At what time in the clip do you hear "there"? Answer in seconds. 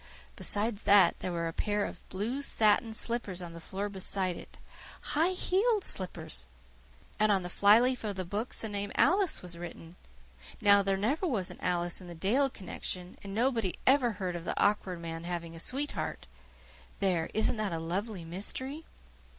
1.19-1.31, 10.81-10.97, 16.97-17.29